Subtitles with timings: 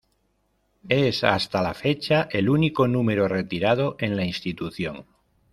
[0.89, 5.05] Es hasta la fecha, el único número retirado en la institución.